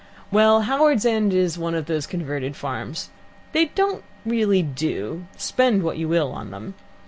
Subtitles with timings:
[0.31, 3.11] "Well, Howards End is one of those converted farms.
[3.51, 6.73] They don't really do, spend what you will on them.